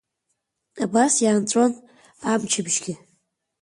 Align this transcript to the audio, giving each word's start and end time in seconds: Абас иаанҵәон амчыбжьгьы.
Абас 0.83 1.13
иаанҵәон 1.23 1.71
амчыбжьгьы. 2.31 2.93